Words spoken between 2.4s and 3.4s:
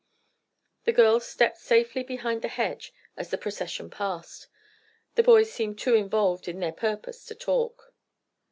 the hedge as the